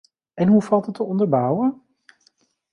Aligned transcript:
En 0.33 0.47
hoe 0.47 0.61
valt 0.61 0.85
het 0.85 0.95
te 0.95 1.03
onderbouwen? 1.03 1.81